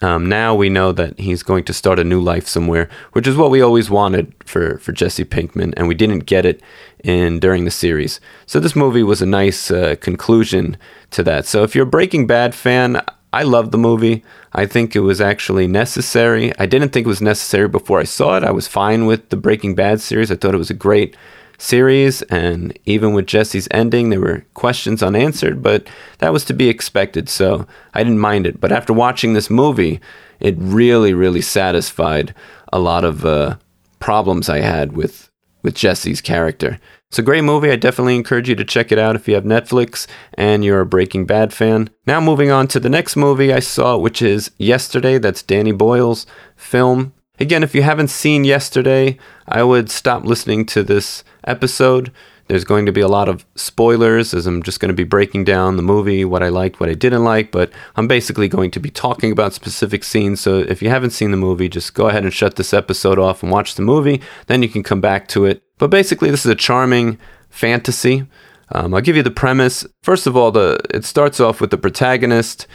Um, 0.03 0.29
now 0.29 0.55
we 0.55 0.69
know 0.69 0.93
that 0.93 1.19
he's 1.19 1.43
going 1.43 1.65
to 1.65 1.73
start 1.73 1.99
a 1.99 2.05
new 2.05 2.21
life 2.21 2.47
somewhere, 2.47 2.89
which 3.13 3.27
is 3.27 3.37
what 3.37 3.51
we 3.51 3.63
always 3.63 3.89
wanted 3.89 4.35
for, 4.45 4.79
for 4.79 4.93
Jesse 4.93 5.25
Pinkman, 5.25 5.73
and 5.77 5.89
we 5.89 5.95
didn't 5.95 6.21
get 6.21 6.45
it 6.45 6.61
in 7.03 7.41
during 7.41 7.65
the 7.65 7.71
series. 7.71 8.21
So 8.45 8.61
this 8.61 8.77
movie 8.77 9.03
was 9.03 9.23
a 9.23 9.27
nice 9.27 9.71
uh, 9.71 9.97
conclusion 10.01 10.77
to 11.13 11.23
that. 11.23 11.47
So 11.47 11.63
if 11.63 11.75
you're 11.75 11.87
a 11.87 11.91
Breaking 11.91 12.27
Bad 12.27 12.55
fan, 12.55 13.01
I 13.33 13.43
love 13.43 13.71
the 13.71 13.79
movie. 13.79 14.23
I 14.53 14.67
think 14.67 14.95
it 14.95 15.01
was 15.01 15.21
actually 15.21 15.67
necessary. 15.67 16.53
I 16.59 16.67
didn't 16.67 16.91
think 16.91 17.07
it 17.07 17.09
was 17.09 17.23
necessary 17.23 17.69
before 17.69 18.01
I 18.01 18.05
saw 18.05 18.37
it. 18.37 18.45
I 18.45 18.51
was 18.51 18.69
fine 18.69 19.07
with 19.07 19.29
the 19.31 19.37
Breaking 19.37 19.75
Bad 19.75 20.01
series. 20.01 20.31
I 20.31 20.37
thought 20.37 20.55
it 20.55 20.59
was 20.59 20.71
a 20.71 20.75
great 20.75 21.17
series, 21.59 22.23
and 22.23 22.79
even 22.85 23.13
with 23.13 23.27
Jesse's 23.27 23.69
ending, 23.71 24.11
there 24.11 24.21
were 24.21 24.45
questions 24.55 25.03
unanswered, 25.03 25.63
but 25.63 25.87
that 26.19 26.33
was 26.33 26.45
to 26.47 26.55
be 26.55 26.69
expected, 26.69 27.29
so 27.29 27.67
I 27.95 28.03
didn't 28.03 28.19
mind 28.21 28.47
it. 28.47 28.61
But 28.61 28.73
after 28.73 28.93
watching 28.93 29.33
this 29.33 29.51
movie, 29.51 30.01
it 30.41 30.55
really, 30.59 31.15
really 31.15 31.43
satisfied 31.43 32.35
a 32.73 32.79
lot 32.79 33.05
of 33.05 33.25
uh, 33.25 33.57
problems 33.99 34.49
I 34.49 34.61
had 34.61 34.97
with 34.97 35.31
with 35.63 35.75
Jesse's 35.75 36.21
character. 36.21 36.79
It's 37.09 37.19
a 37.19 37.23
great 37.23 37.43
movie. 37.43 37.71
I 37.71 37.77
definitely 37.77 38.15
encourage 38.15 38.49
you 38.49 38.55
to 38.55 38.65
check 38.65 38.93
it 38.93 38.99
out 38.99 39.17
if 39.17 39.27
you 39.27 39.35
have 39.35 39.43
Netflix 39.43 40.07
and 40.35 40.65
you're 40.65 40.81
a 40.81 40.87
Breaking 40.87 41.27
Bad 41.27 41.53
fan. 41.53 41.91
Now, 42.07 42.21
moving 42.21 42.53
on 42.53 42.69
to 42.69 42.79
the 42.79 42.89
next 42.89 43.17
movie 43.17 43.53
I 43.53 43.59
saw, 43.59 43.97
which 43.97 44.23
is 44.23 44.53
Yesterday. 44.59 45.19
That's 45.19 45.43
Danny 45.43 45.73
Boyle's 45.73 46.25
film. 46.57 47.15
Again, 47.39 47.63
if 47.63 47.75
you 47.75 47.83
haven't 47.83 48.09
seen 48.09 48.45
Yesterday, 48.45 49.19
I 49.47 49.63
would 49.63 49.91
stop 49.91 50.25
listening 50.25 50.65
to 50.67 50.83
this 50.83 51.23
episode. 51.45 52.11
There's 52.49 52.65
going 52.65 52.87
to 52.87 52.93
be 52.93 53.01
a 53.01 53.09
lot 53.09 53.29
of 53.29 53.45
spoilers 53.57 54.33
as 54.33 54.47
I'm 54.47 54.63
just 54.63 54.81
going 54.81 54.89
to 54.89 54.95
be 54.95 55.05
breaking 55.05 55.45
down 55.45 55.77
the 55.77 55.83
movie, 55.83 56.25
what 56.25 56.43
I 56.43 56.49
liked, 56.49 56.79
what 56.79 56.89
I 56.89 56.95
didn't 56.95 57.25
like, 57.25 57.51
but 57.51 57.71
I'm 57.97 58.07
basically 58.07 58.49
going 58.49 58.71
to 58.71 58.81
be 58.81 58.89
talking 58.89 59.33
about 59.33 59.53
specific 59.53 60.05
scenes. 60.05 60.41
So 60.41 60.59
if 60.61 60.81
you 60.81 60.89
haven't 60.89 61.11
seen 61.11 61.31
the 61.31 61.37
movie, 61.37 61.69
just 61.69 61.93
go 61.93 62.09
ahead 62.09 62.23
and 62.23 62.33
shut 62.33 62.57
this 62.57 62.73
episode 62.73 63.19
off 63.19 63.43
and 63.43 63.51
watch 63.51 63.75
the 63.75 63.83
movie. 63.83 64.23
Then 64.47 64.63
you 64.63 64.69
can 64.69 64.83
come 64.83 65.01
back 65.01 65.27
to 65.29 65.45
it. 65.45 65.63
But 65.79 65.89
basically, 65.89 66.31
this 66.31 66.47
is 66.47 66.53
a 66.53 66.57
charming 66.57 67.19
fantasy. 67.51 68.27
Um, 68.73 68.95
I'll 68.95 69.01
give 69.01 69.17
you 69.17 69.23
the 69.23 69.31
premise. 69.31 69.85
First 70.03 70.27
of 70.27 70.37
all, 70.37 70.51
the 70.51 70.81
it 70.91 71.05
starts 71.05 71.41
off 71.41 71.61
with 71.61 71.71
the 71.71 71.79
protagonist 71.79 72.67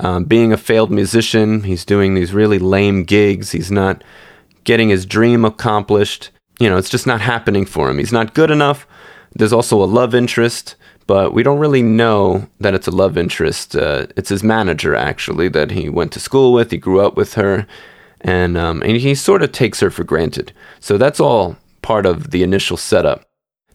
um, 0.00 0.24
being 0.24 0.52
a 0.52 0.56
failed 0.56 0.90
musician. 0.90 1.62
He's 1.62 1.84
doing 1.84 2.14
these 2.14 2.32
really 2.32 2.58
lame 2.58 3.04
gigs. 3.04 3.52
He's 3.52 3.70
not 3.70 4.02
getting 4.64 4.88
his 4.88 5.06
dream 5.06 5.44
accomplished 5.44 6.30
you 6.60 6.68
know, 6.68 6.76
it's 6.76 6.90
just 6.90 7.06
not 7.06 7.22
happening 7.22 7.64
for 7.64 7.90
him. 7.90 7.98
He's 7.98 8.12
not 8.12 8.34
good 8.34 8.50
enough. 8.50 8.86
There's 9.34 9.52
also 9.52 9.82
a 9.82 9.86
love 9.86 10.14
interest, 10.14 10.76
but 11.06 11.32
we 11.32 11.42
don't 11.42 11.58
really 11.58 11.82
know 11.82 12.48
that 12.60 12.74
it's 12.74 12.86
a 12.86 12.92
love 12.92 13.16
interest. 13.16 13.74
Uh, 13.74 14.06
it's 14.16 14.28
his 14.28 14.44
manager, 14.44 14.94
actually, 14.94 15.48
that 15.48 15.70
he 15.70 15.88
went 15.88 16.12
to 16.12 16.20
school 16.20 16.52
with. 16.52 16.70
He 16.70 16.76
grew 16.76 17.00
up 17.00 17.16
with 17.16 17.34
her, 17.34 17.66
and, 18.20 18.58
um, 18.58 18.82
and 18.82 18.98
he 18.98 19.14
sort 19.14 19.42
of 19.42 19.52
takes 19.52 19.80
her 19.80 19.90
for 19.90 20.04
granted. 20.04 20.52
So 20.80 20.98
that's 20.98 21.18
all 21.18 21.56
part 21.80 22.04
of 22.04 22.30
the 22.30 22.42
initial 22.42 22.76
setup. 22.76 23.24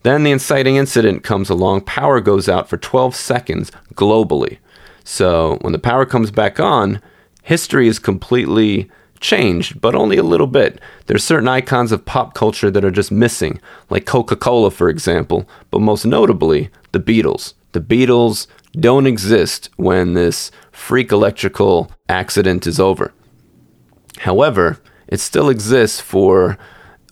Then 0.04 0.24
the 0.24 0.32
inciting 0.32 0.76
incident 0.76 1.24
comes 1.24 1.50
along, 1.50 1.82
power 1.82 2.22
goes 2.22 2.48
out 2.48 2.70
for 2.70 2.78
12 2.78 3.16
seconds 3.16 3.72
globally. 3.96 4.60
So 5.06 5.60
when 5.62 5.72
the 5.72 5.80
power 5.80 6.06
comes 6.06 6.32
back 6.32 6.60
on, 6.60 7.02
history 7.44 7.88
is 7.88 8.00
completely 8.00 8.90
changed, 9.22 9.80
but 9.80 9.96
only 9.96 10.18
a 10.18 10.24
little 10.24 10.48
bit. 10.48 10.82
There's 11.06 11.24
certain 11.24 11.48
icons 11.48 11.92
of 11.92 12.06
pop 12.06 12.34
culture 12.34 12.70
that 12.72 12.84
are 12.84 12.92
just 12.92 13.12
missing, 13.12 13.62
like 13.90 14.06
Coca 14.06 14.36
Cola, 14.36 14.72
for 14.72 14.90
example, 14.90 15.48
but 15.72 15.80
most 15.80 16.06
notably, 16.06 16.70
the 16.92 17.00
Beatles. 17.00 17.54
The 17.72 17.80
Beatles 17.80 18.48
don't 18.74 19.08
exist 19.08 19.70
when 19.78 20.14
this 20.14 20.52
freak 20.72 21.12
electrical 21.12 21.92
accident 22.10 22.68
is 22.68 22.80
over. 22.80 23.14
However, 24.20 24.80
it 25.08 25.20
still 25.20 25.50
exists 25.50 26.02
for 26.02 26.58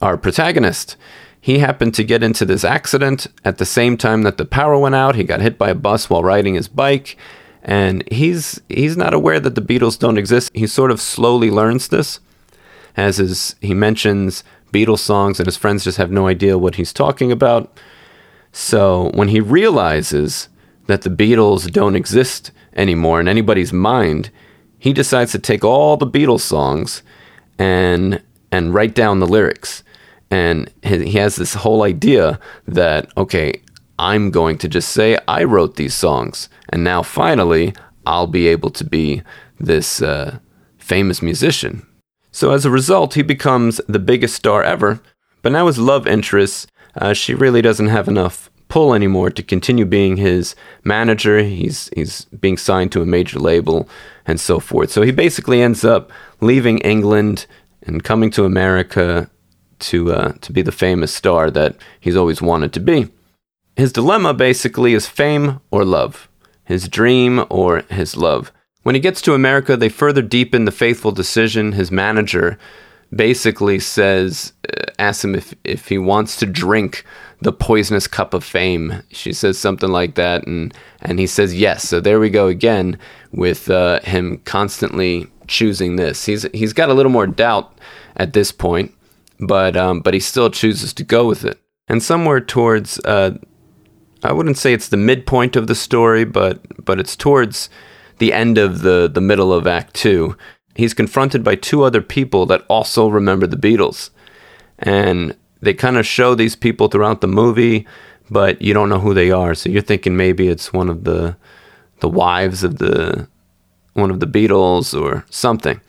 our 0.02 0.18
protagonist. 0.18 0.98
He 1.40 1.60
happened 1.60 1.94
to 1.96 2.04
get 2.04 2.24
into 2.24 2.46
this 2.46 2.64
accident 2.64 3.28
at 3.46 3.60
the 3.60 3.66
same 3.66 3.98
time 3.98 4.24
that 4.24 4.38
the 4.38 4.46
power 4.46 4.78
went 4.78 4.96
out. 4.96 5.16
He 5.16 5.24
got 5.24 5.42
hit 5.42 5.58
by 5.58 5.70
a 5.70 5.76
bus 5.76 6.10
while 6.10 6.24
riding 6.24 6.56
his 6.56 6.68
bike, 6.68 7.18
and 7.64 8.04
he's 8.12 8.62
he's 8.70 8.96
not 8.96 9.14
aware 9.14 9.40
that 9.40 9.56
the 9.56 9.62
Beatles 9.62 9.98
don't 9.98 10.18
exist. 10.18 10.52
He 10.54 10.68
sort 10.68 10.92
of 10.92 11.02
slowly 11.02 11.50
learns 11.50 11.88
this 11.88 12.20
as 12.96 13.18
his, 13.18 13.56
he 13.62 13.74
mentions 13.74 14.44
Beatles 14.72 15.00
songs 15.00 15.40
and 15.40 15.48
his 15.48 15.58
friends 15.58 15.84
just 15.84 15.98
have 15.98 16.12
no 16.12 16.28
idea 16.28 16.58
what 16.58 16.76
he's 16.76 16.94
talking 16.94 17.32
about. 17.32 17.80
So 18.52 19.12
when 19.14 19.30
he 19.30 19.40
realizes 19.40 20.50
that 20.88 21.02
the 21.02 21.10
Beatles 21.10 21.72
don't 21.72 21.96
exist 21.96 22.52
anymore 22.76 23.20
in 23.20 23.28
anybody's 23.28 23.74
mind, 23.74 24.30
he 24.78 24.94
decides 24.94 25.32
to 25.32 25.40
take 25.40 25.64
all 25.64 25.98
the 25.98 26.08
Beatles 26.08 26.42
songs 26.42 27.04
and 27.58 28.22
and 28.52 28.74
write 28.74 28.94
down 28.94 29.20
the 29.20 29.28
lyrics. 29.28 29.84
And 30.30 30.72
he 30.84 31.14
has 31.14 31.36
this 31.36 31.54
whole 31.54 31.84
idea 31.84 32.40
that 32.68 33.12
okay, 33.18 33.62
I'm 34.00 34.32
going 34.32 34.58
to 34.60 34.68
just 34.68 34.90
say 34.90 35.18
I 35.28 35.44
wrote 35.44 35.76
these 35.76 35.94
songs, 35.94 36.50
and 36.70 36.84
now 36.84 37.04
finally 37.04 37.74
I'll 38.06 38.28
be 38.28 38.48
able 38.48 38.70
to 38.72 38.84
be 38.84 39.22
this 39.60 40.02
uh, 40.02 40.40
famous 40.78 41.22
musician. 41.22 41.86
So 42.32 42.52
as 42.52 42.66
a 42.66 42.72
result, 42.72 43.14
he 43.14 43.22
becomes 43.22 43.80
the 43.88 44.00
biggest 44.00 44.36
star 44.36 44.64
ever. 44.64 45.00
But 45.42 45.52
now 45.52 45.68
his 45.68 45.78
love 45.78 46.08
interest, 46.08 46.72
uh, 46.96 47.14
she 47.14 47.34
really 47.34 47.62
doesn't 47.62 47.88
have 47.88 48.08
enough 48.08 48.50
pull 48.70 48.96
anymore 48.96 49.30
to 49.30 49.44
continue 49.44 49.86
being 49.86 50.18
his 50.18 50.56
manager. 50.84 51.44
He's 51.44 51.90
he's 51.96 52.26
being 52.26 52.58
signed 52.58 52.92
to 52.94 53.02
a 53.02 53.06
major 53.06 53.40
label 53.40 53.88
and 54.26 54.40
so 54.40 54.60
forth. 54.60 54.92
So 54.92 55.04
he 55.04 55.12
basically 55.12 55.62
ends 55.62 55.84
up 55.86 56.12
leaving 56.42 56.80
England 56.80 57.46
and 57.84 58.04
coming 58.04 58.32
to 58.32 58.46
America 58.46 59.30
to 59.80 60.12
uh, 60.12 60.32
to 60.42 60.52
be 60.52 60.64
the 60.64 60.72
famous 60.72 61.14
star 61.14 61.52
that 61.52 61.76
he's 62.00 62.16
always 62.16 62.42
wanted 62.42 62.74
to 62.74 62.80
be. 62.80 63.10
His 63.76 63.92
dilemma 63.92 64.34
basically 64.34 64.94
is 64.94 65.08
fame 65.08 65.60
or 65.72 65.84
love, 65.84 66.30
his 66.64 66.88
dream 66.88 67.46
or 67.50 67.80
his 67.90 68.16
love. 68.16 68.52
When 68.84 68.96
he 68.96 69.02
gets 69.02 69.22
to 69.22 69.34
America, 69.34 69.76
they 69.76 69.90
further 69.90 70.22
deepen 70.22 70.66
the 70.66 70.72
faithful 70.72 71.12
decision. 71.12 71.72
His 71.72 71.90
manager 71.90 72.60
basically 73.16 73.80
says, 73.80 74.54
uh, 74.70 74.92
asks 75.00 75.24
him 75.24 75.36
if, 75.36 75.54
if 75.64 75.88
he 75.88 75.98
wants 75.98 76.36
to 76.38 76.46
drink 76.46 77.04
the 77.42 77.54
poisonous 77.54 78.08
cup 78.08 78.34
of 78.34 78.44
fame. 78.44 79.02
She 79.10 79.34
says 79.34 79.58
something 79.58 79.90
like 79.90 80.16
that, 80.16 80.46
and, 80.46 80.74
and 81.02 81.20
he 81.20 81.28
says 81.28 81.56
yes. 81.56 81.88
So 81.88 82.00
there 82.00 82.20
we 82.20 82.30
go 82.30 82.48
again 82.48 82.98
with 83.32 83.70
uh, 83.70 84.02
him 84.02 84.40
constantly 84.46 85.28
choosing 85.48 85.96
this. 85.96 86.26
He's, 86.26 86.44
he's 86.54 86.74
got 86.74 86.90
a 86.90 86.94
little 86.94 87.12
more 87.12 87.28
doubt 87.28 87.78
at 88.18 88.34
this 88.34 88.52
point, 88.52 88.94
but, 89.40 89.76
um, 89.76 90.02
but 90.02 90.14
he 90.14 90.20
still 90.20 90.50
chooses 90.50 90.94
to 90.94 91.04
go 91.04 91.28
with 91.28 91.44
it. 91.44 91.60
And 91.88 92.02
somewhere 92.02 92.40
towards 92.40 93.00
uh, 93.00 93.38
I 94.24 94.32
wouldn't 94.32 94.58
say 94.58 94.74
it's 94.74 94.90
the 94.90 94.98
midpoint 94.98 95.56
of 95.56 95.68
the 95.68 95.76
story, 95.76 96.24
but 96.24 96.60
but 96.84 97.00
it's 97.00 97.16
towards 97.16 97.70
the 98.20 98.34
end 98.34 98.58
of 98.58 98.82
the 98.82 99.10
the 99.12 99.22
middle 99.22 99.54
of 99.54 99.68
Act 99.68 99.94
Two. 99.94 100.38
He's 100.76 100.94
confronted 100.94 101.44
by 101.44 101.56
two 101.56 101.84
other 101.84 102.02
people 102.02 102.46
that 102.48 102.66
also 102.68 103.08
remember 103.08 103.46
the 103.46 103.58
Beatles, 103.58 104.10
and 104.80 105.36
they 105.62 105.74
kind 105.74 105.98
of 105.98 106.06
show 106.06 106.36
these 106.36 106.56
people 106.56 106.88
throughout 106.88 107.22
the 107.22 107.28
movie, 107.28 107.86
but 108.30 108.62
you 108.62 108.74
don't 108.74 108.90
know 108.90 109.00
who 109.00 109.14
they 109.14 109.32
are. 109.32 109.54
So 109.54 109.70
you're 109.70 109.82
thinking 109.82 110.18
maybe 110.18 110.48
it's 110.48 110.74
one 110.74 110.90
of 110.90 111.04
the 111.04 111.36
the 112.00 112.10
wives 112.10 112.64
of 112.64 112.80
the 112.80 113.28
one 113.94 114.10
of 114.10 114.20
the 114.20 114.28
Beatles 114.28 115.00
or 115.00 115.26
something 115.30 115.80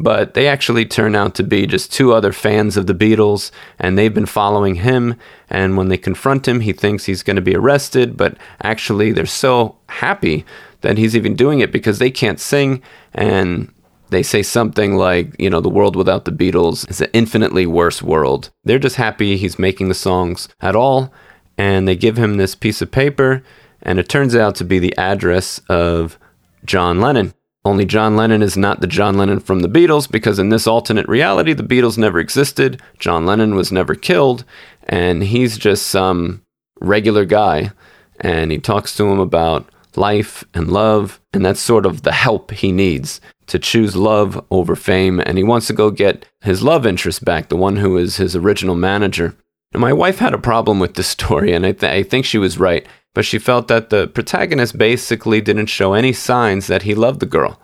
but 0.00 0.32
they 0.32 0.48
actually 0.48 0.86
turn 0.86 1.14
out 1.14 1.34
to 1.34 1.42
be 1.42 1.66
just 1.66 1.92
two 1.92 2.14
other 2.14 2.32
fans 2.32 2.78
of 2.78 2.86
the 2.86 2.94
Beatles, 2.94 3.50
and 3.78 3.98
they've 3.98 4.14
been 4.14 4.24
following 4.24 4.76
him. 4.76 5.14
And 5.50 5.76
when 5.76 5.88
they 5.88 5.98
confront 5.98 6.48
him, 6.48 6.60
he 6.60 6.72
thinks 6.72 7.04
he's 7.04 7.22
going 7.22 7.36
to 7.36 7.42
be 7.42 7.54
arrested, 7.54 8.16
but 8.16 8.38
actually, 8.62 9.12
they're 9.12 9.26
so 9.26 9.76
happy 9.88 10.46
that 10.80 10.96
he's 10.96 11.14
even 11.14 11.36
doing 11.36 11.60
it 11.60 11.70
because 11.70 11.98
they 11.98 12.10
can't 12.10 12.40
sing. 12.40 12.82
And 13.12 13.70
they 14.08 14.22
say 14.22 14.42
something 14.42 14.96
like, 14.96 15.38
you 15.38 15.50
know, 15.50 15.60
the 15.60 15.68
world 15.68 15.96
without 15.96 16.24
the 16.24 16.32
Beatles 16.32 16.88
is 16.88 17.02
an 17.02 17.10
infinitely 17.12 17.66
worse 17.66 18.02
world. 18.02 18.50
They're 18.64 18.78
just 18.78 18.96
happy 18.96 19.36
he's 19.36 19.58
making 19.58 19.88
the 19.88 19.94
songs 19.94 20.48
at 20.62 20.74
all. 20.74 21.12
And 21.58 21.86
they 21.86 21.94
give 21.94 22.16
him 22.16 22.38
this 22.38 22.54
piece 22.54 22.80
of 22.80 22.90
paper, 22.90 23.42
and 23.82 23.98
it 23.98 24.08
turns 24.08 24.34
out 24.34 24.54
to 24.54 24.64
be 24.64 24.78
the 24.78 24.96
address 24.96 25.60
of 25.68 26.18
John 26.64 27.02
Lennon. 27.02 27.34
Only 27.64 27.84
John 27.84 28.16
Lennon 28.16 28.42
is 28.42 28.56
not 28.56 28.80
the 28.80 28.86
John 28.86 29.18
Lennon 29.18 29.40
from 29.40 29.60
the 29.60 29.68
Beatles 29.68 30.10
because 30.10 30.38
in 30.38 30.48
this 30.48 30.66
alternate 30.66 31.08
reality, 31.08 31.52
the 31.52 31.62
Beatles 31.62 31.98
never 31.98 32.18
existed. 32.18 32.80
John 32.98 33.26
Lennon 33.26 33.54
was 33.54 33.70
never 33.70 33.94
killed, 33.94 34.44
and 34.84 35.22
he's 35.22 35.58
just 35.58 35.86
some 35.86 36.42
regular 36.80 37.26
guy. 37.26 37.72
And 38.20 38.50
he 38.50 38.58
talks 38.58 38.96
to 38.96 39.04
him 39.04 39.18
about 39.18 39.68
life 39.96 40.42
and 40.54 40.70
love, 40.70 41.20
and 41.32 41.44
that's 41.44 41.60
sort 41.60 41.84
of 41.84 42.02
the 42.02 42.12
help 42.12 42.50
he 42.50 42.72
needs 42.72 43.20
to 43.48 43.58
choose 43.58 43.96
love 43.96 44.42
over 44.50 44.74
fame. 44.74 45.20
And 45.20 45.36
he 45.36 45.44
wants 45.44 45.66
to 45.66 45.72
go 45.74 45.90
get 45.90 46.24
his 46.40 46.62
love 46.62 46.86
interest 46.86 47.24
back, 47.24 47.48
the 47.48 47.56
one 47.56 47.76
who 47.76 47.98
is 47.98 48.16
his 48.16 48.34
original 48.34 48.74
manager. 48.74 49.36
And 49.72 49.80
my 49.80 49.92
wife 49.92 50.18
had 50.18 50.34
a 50.34 50.38
problem 50.38 50.80
with 50.80 50.94
this 50.94 51.08
story, 51.08 51.52
and 51.52 51.66
I, 51.66 51.72
th- 51.72 51.92
I 51.92 52.02
think 52.02 52.24
she 52.24 52.38
was 52.38 52.58
right 52.58 52.86
but 53.14 53.24
she 53.24 53.38
felt 53.38 53.68
that 53.68 53.90
the 53.90 54.08
protagonist 54.08 54.78
basically 54.78 55.40
didn't 55.40 55.66
show 55.66 55.92
any 55.94 56.12
signs 56.12 56.66
that 56.66 56.82
he 56.82 56.94
loved 56.94 57.20
the 57.20 57.26
girl, 57.26 57.60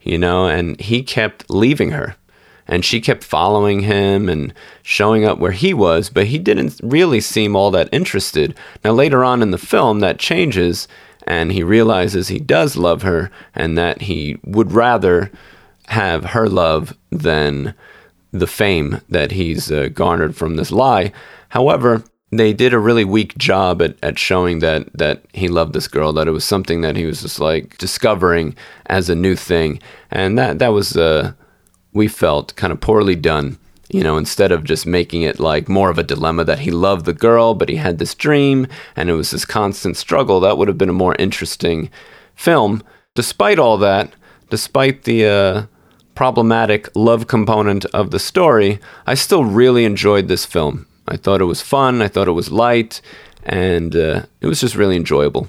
you 0.00 0.18
know, 0.18 0.46
and 0.46 0.78
he 0.80 1.02
kept 1.02 1.48
leaving 1.50 1.90
her. 1.90 2.16
And 2.68 2.84
she 2.84 3.00
kept 3.00 3.24
following 3.24 3.80
him 3.80 4.28
and 4.28 4.54
showing 4.82 5.24
up 5.24 5.38
where 5.38 5.52
he 5.52 5.74
was, 5.74 6.08
but 6.08 6.26
he 6.26 6.38
didn't 6.38 6.80
really 6.82 7.20
seem 7.20 7.56
all 7.56 7.70
that 7.72 7.88
interested. 7.90 8.56
Now, 8.84 8.92
later 8.92 9.24
on 9.24 9.42
in 9.42 9.50
the 9.50 9.58
film, 9.58 10.00
that 10.00 10.18
changes, 10.18 10.86
and 11.26 11.52
he 11.52 11.62
realizes 11.62 12.28
he 12.28 12.38
does 12.38 12.76
love 12.76 13.02
her 13.02 13.30
and 13.54 13.76
that 13.76 14.02
he 14.02 14.38
would 14.44 14.72
rather 14.72 15.30
have 15.88 16.26
her 16.26 16.48
love 16.48 16.96
than 17.10 17.74
the 18.30 18.46
fame 18.46 19.00
that 19.08 19.32
he's 19.32 19.70
uh, 19.70 19.88
garnered 19.88 20.36
from 20.36 20.56
this 20.56 20.70
lie. 20.70 21.12
However, 21.50 22.02
they 22.32 22.54
did 22.54 22.72
a 22.72 22.78
really 22.78 23.04
weak 23.04 23.36
job 23.36 23.82
at, 23.82 23.96
at 24.02 24.18
showing 24.18 24.60
that 24.60 24.90
that 24.94 25.22
he 25.32 25.48
loved 25.48 25.74
this 25.74 25.86
girl, 25.86 26.12
that 26.14 26.26
it 26.26 26.32
was 26.32 26.44
something 26.44 26.80
that 26.80 26.96
he 26.96 27.04
was 27.04 27.22
just 27.22 27.38
like 27.38 27.76
discovering 27.78 28.56
as 28.86 29.10
a 29.10 29.14
new 29.14 29.36
thing, 29.36 29.78
and 30.10 30.38
that 30.38 30.58
that 30.58 30.68
was 30.68 30.96
uh, 30.96 31.32
we 31.92 32.08
felt 32.08 32.56
kind 32.56 32.72
of 32.72 32.80
poorly 32.80 33.14
done. 33.14 33.58
You 33.90 34.02
know, 34.02 34.16
instead 34.16 34.52
of 34.52 34.64
just 34.64 34.86
making 34.86 35.20
it 35.20 35.38
like 35.38 35.68
more 35.68 35.90
of 35.90 35.98
a 35.98 36.02
dilemma 36.02 36.44
that 36.44 36.60
he 36.60 36.70
loved 36.70 37.04
the 37.04 37.12
girl, 37.12 37.52
but 37.52 37.68
he 37.68 37.76
had 37.76 37.98
this 37.98 38.14
dream 38.14 38.66
and 38.96 39.10
it 39.10 39.12
was 39.12 39.32
this 39.32 39.44
constant 39.44 39.98
struggle, 39.98 40.40
that 40.40 40.56
would 40.56 40.68
have 40.68 40.78
been 40.78 40.88
a 40.88 40.94
more 40.94 41.14
interesting 41.18 41.90
film. 42.34 42.82
Despite 43.14 43.58
all 43.58 43.76
that, 43.76 44.14
despite 44.48 45.04
the 45.04 45.26
uh, 45.26 45.66
problematic 46.14 46.88
love 46.94 47.26
component 47.26 47.84
of 47.86 48.12
the 48.12 48.18
story, 48.18 48.80
I 49.06 49.12
still 49.12 49.44
really 49.44 49.84
enjoyed 49.84 50.26
this 50.26 50.46
film. 50.46 50.86
I 51.08 51.16
thought 51.16 51.40
it 51.40 51.46
was 51.46 51.62
fun, 51.62 52.02
I 52.02 52.08
thought 52.08 52.28
it 52.28 52.32
was 52.32 52.50
light, 52.50 53.00
and 53.44 53.94
uh, 53.94 54.22
it 54.40 54.46
was 54.46 54.60
just 54.60 54.76
really 54.76 54.96
enjoyable. 54.96 55.48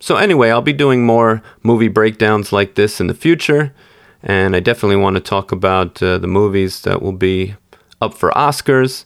So, 0.00 0.16
anyway, 0.16 0.50
I'll 0.50 0.62
be 0.62 0.72
doing 0.72 1.04
more 1.04 1.42
movie 1.62 1.88
breakdowns 1.88 2.52
like 2.52 2.76
this 2.76 3.00
in 3.00 3.08
the 3.08 3.14
future, 3.14 3.74
and 4.22 4.54
I 4.54 4.60
definitely 4.60 4.96
want 4.96 5.16
to 5.16 5.20
talk 5.20 5.50
about 5.50 6.02
uh, 6.02 6.18
the 6.18 6.28
movies 6.28 6.82
that 6.82 7.02
will 7.02 7.12
be 7.12 7.54
up 8.00 8.14
for 8.14 8.30
Oscars 8.30 9.04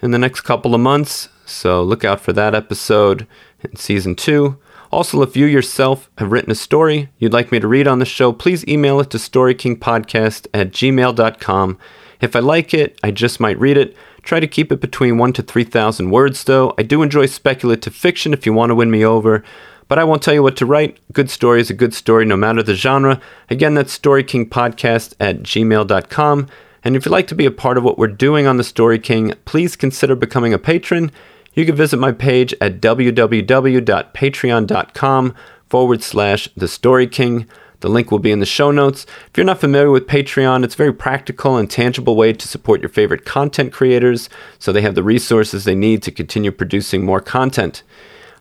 in 0.00 0.10
the 0.10 0.18
next 0.18 0.40
couple 0.40 0.74
of 0.74 0.80
months. 0.80 1.28
So, 1.46 1.82
look 1.82 2.04
out 2.04 2.20
for 2.20 2.32
that 2.32 2.54
episode 2.54 3.26
in 3.60 3.76
season 3.76 4.16
two. 4.16 4.58
Also, 4.90 5.22
if 5.22 5.36
you 5.36 5.46
yourself 5.46 6.10
have 6.18 6.30
written 6.30 6.52
a 6.52 6.54
story 6.54 7.08
you'd 7.18 7.32
like 7.32 7.50
me 7.50 7.58
to 7.58 7.66
read 7.66 7.88
on 7.88 7.98
the 7.98 8.04
show, 8.04 8.30
please 8.30 8.66
email 8.68 9.00
it 9.00 9.08
to 9.10 9.16
storykingpodcast 9.16 10.48
at 10.52 10.70
gmail.com. 10.70 11.78
If 12.20 12.36
I 12.36 12.40
like 12.40 12.74
it, 12.74 12.98
I 13.02 13.10
just 13.10 13.40
might 13.40 13.58
read 13.58 13.78
it. 13.78 13.96
Try 14.22 14.40
to 14.40 14.46
keep 14.46 14.70
it 14.70 14.80
between 14.80 15.18
1 15.18 15.32
to 15.34 15.42
3,000 15.42 16.10
words, 16.10 16.44
though. 16.44 16.74
I 16.78 16.82
do 16.82 17.02
enjoy 17.02 17.26
speculative 17.26 17.94
fiction 17.94 18.32
if 18.32 18.46
you 18.46 18.52
want 18.52 18.70
to 18.70 18.74
win 18.74 18.90
me 18.90 19.04
over, 19.04 19.42
but 19.88 19.98
I 19.98 20.04
won't 20.04 20.22
tell 20.22 20.34
you 20.34 20.42
what 20.42 20.56
to 20.58 20.66
write. 20.66 20.98
Good 21.12 21.28
story 21.28 21.60
is 21.60 21.70
a 21.70 21.74
good 21.74 21.92
story 21.92 22.24
no 22.24 22.36
matter 22.36 22.62
the 22.62 22.74
genre. 22.74 23.20
Again, 23.50 23.74
that's 23.74 23.98
StoryKingPodcast 23.98 25.14
at 25.18 25.42
gmail.com. 25.42 26.48
And 26.84 26.96
if 26.96 27.04
you'd 27.04 27.12
like 27.12 27.26
to 27.28 27.34
be 27.34 27.46
a 27.46 27.50
part 27.50 27.78
of 27.78 27.84
what 27.84 27.98
we're 27.98 28.08
doing 28.08 28.46
on 28.46 28.56
the 28.56 28.64
Story 28.64 28.98
King, 28.98 29.34
please 29.44 29.76
consider 29.76 30.16
becoming 30.16 30.52
a 30.52 30.58
patron. 30.58 31.12
you 31.54 31.64
can 31.66 31.76
visit 31.76 31.98
my 31.98 32.12
page 32.12 32.54
at 32.60 32.80
www.patreon.com 32.80 35.34
forward 35.68 36.02
slash 36.02 36.48
The 36.56 36.68
Story 36.68 37.06
King. 37.06 37.46
The 37.82 37.88
link 37.88 38.12
will 38.12 38.20
be 38.20 38.30
in 38.30 38.38
the 38.38 38.46
show 38.46 38.70
notes. 38.70 39.06
If 39.26 39.36
you're 39.36 39.44
not 39.44 39.60
familiar 39.60 39.90
with 39.90 40.06
Patreon, 40.06 40.62
it's 40.62 40.74
a 40.74 40.78
very 40.78 40.94
practical 40.94 41.56
and 41.56 41.68
tangible 41.68 42.14
way 42.14 42.32
to 42.32 42.48
support 42.48 42.80
your 42.80 42.88
favorite 42.88 43.24
content 43.24 43.72
creators 43.72 44.30
so 44.60 44.72
they 44.72 44.82
have 44.82 44.94
the 44.94 45.02
resources 45.02 45.64
they 45.64 45.74
need 45.74 46.00
to 46.04 46.12
continue 46.12 46.52
producing 46.52 47.04
more 47.04 47.20
content. 47.20 47.82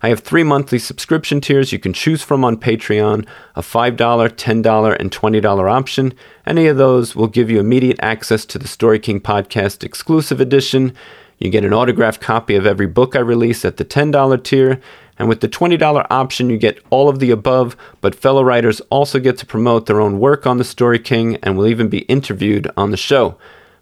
I 0.03 0.09
have 0.09 0.19
three 0.19 0.43
monthly 0.43 0.77
subscription 0.77 1.41
tiers 1.41 1.71
you 1.71 1.79
can 1.79 1.91
choose 1.91 2.21
from 2.21 2.45
on 2.45 2.57
Patreon 2.57 3.27
a 3.55 3.61
$5, 3.61 3.97
$10, 3.97 4.99
and 4.99 5.11
$20 5.11 5.71
option. 5.71 6.13
Any 6.45 6.67
of 6.67 6.77
those 6.77 7.15
will 7.15 7.27
give 7.27 7.49
you 7.49 7.59
immediate 7.59 7.99
access 7.99 8.45
to 8.45 8.59
the 8.59 8.67
Story 8.67 8.99
King 8.99 9.21
Podcast 9.21 9.83
exclusive 9.83 10.39
edition. 10.39 10.93
You 11.39 11.49
get 11.49 11.65
an 11.65 11.73
autographed 11.73 12.21
copy 12.21 12.55
of 12.55 12.67
every 12.67 12.85
book 12.85 13.15
I 13.15 13.19
release 13.19 13.65
at 13.65 13.77
the 13.77 13.85
$10 13.85 14.43
tier, 14.43 14.79
and 15.21 15.29
with 15.29 15.41
the 15.41 15.47
$20 15.47 16.07
option, 16.09 16.49
you 16.49 16.57
get 16.57 16.83
all 16.89 17.07
of 17.07 17.19
the 17.19 17.29
above, 17.29 17.77
but 18.01 18.15
fellow 18.15 18.43
writers 18.43 18.81
also 18.89 19.19
get 19.19 19.37
to 19.37 19.45
promote 19.45 19.85
their 19.85 20.01
own 20.01 20.17
work 20.17 20.47
on 20.47 20.57
The 20.57 20.63
Story 20.63 20.97
King 20.97 21.35
and 21.43 21.55
will 21.55 21.67
even 21.67 21.89
be 21.89 21.99
interviewed 21.99 22.67
on 22.75 22.89
the 22.89 22.97
show. 22.97 23.37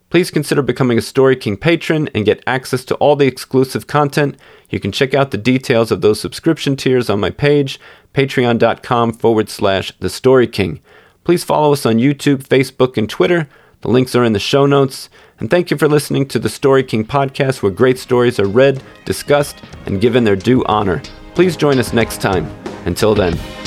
Please 0.10 0.32
consider 0.32 0.62
becoming 0.62 0.98
a 0.98 1.02
Story 1.02 1.38
King 1.38 1.56
patron 1.56 2.10
and 2.14 2.26
get 2.26 2.44
access 2.46 2.84
to 2.84 2.96
all 2.96 3.16
the 3.16 3.26
exclusive 3.26 3.88
content. 3.88 4.36
You 4.70 4.82
can 4.82 4.92
check 4.92 5.14
out 5.14 5.32
the 5.32 5.38
details 5.38 5.92
of 5.92 6.02
those 6.02 6.20
subscription 6.20 6.76
tiers 6.76 7.10
on 7.10 7.22
my 7.22 7.30
page, 7.30 7.80
patreon.com 8.14 9.14
forward 9.14 9.50
slash 9.50 9.94
The 10.02 10.10
Story 10.10 10.46
King. 10.46 10.82
Please 11.24 11.46
follow 11.46 11.72
us 11.72 11.86
on 11.86 12.00
YouTube, 12.00 12.46
Facebook, 12.50 12.98
and 12.98 13.10
Twitter. 13.10 13.48
The 13.80 13.88
links 13.88 14.14
are 14.14 14.26
in 14.26 14.34
the 14.34 14.40
show 14.40 14.66
notes. 14.66 15.08
And 15.40 15.50
thank 15.50 15.72
you 15.72 15.78
for 15.78 15.88
listening 15.88 16.28
to 16.28 16.40
the 16.40 16.50
Story 16.50 16.84
King 16.84 17.06
podcast, 17.06 17.64
where 17.64 17.72
great 17.72 17.98
stories 17.98 18.42
are 18.42 18.46
read, 18.46 18.84
discussed, 19.06 19.56
and 19.86 20.02
given 20.02 20.26
their 20.26 20.36
due 20.36 20.66
honor. 20.66 21.02
Please 21.40 21.56
join 21.56 21.80
us 21.80 21.94
next 21.94 22.20
time. 22.20 22.46
Until 22.86 23.16
then. 23.16 23.59